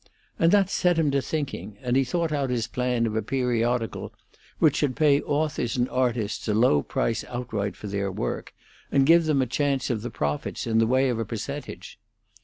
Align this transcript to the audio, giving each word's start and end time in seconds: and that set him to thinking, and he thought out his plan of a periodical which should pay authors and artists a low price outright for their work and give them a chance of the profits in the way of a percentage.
and 0.39 0.51
that 0.51 0.67
set 0.67 0.97
him 0.97 1.11
to 1.11 1.21
thinking, 1.21 1.77
and 1.83 1.95
he 1.95 2.03
thought 2.03 2.31
out 2.31 2.49
his 2.49 2.65
plan 2.65 3.05
of 3.05 3.15
a 3.15 3.21
periodical 3.21 4.11
which 4.57 4.77
should 4.77 4.95
pay 4.95 5.21
authors 5.21 5.77
and 5.77 5.87
artists 5.91 6.47
a 6.47 6.55
low 6.55 6.81
price 6.81 7.23
outright 7.25 7.75
for 7.75 7.85
their 7.85 8.11
work 8.11 8.51
and 8.91 9.05
give 9.05 9.25
them 9.25 9.43
a 9.43 9.45
chance 9.45 9.91
of 9.91 10.01
the 10.01 10.09
profits 10.09 10.65
in 10.65 10.79
the 10.79 10.87
way 10.87 11.07
of 11.09 11.19
a 11.19 11.23
percentage. 11.23 11.99